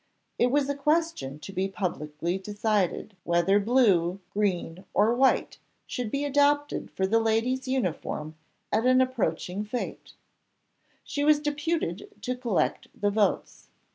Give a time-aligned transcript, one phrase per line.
[0.39, 6.25] It was a question to be publicly decided, whether blue, green, or white should be
[6.25, 8.35] adopted for the ladies' uniform
[8.71, 10.13] at an approaching fête.
[11.03, 13.69] She was deputed to collect the votes.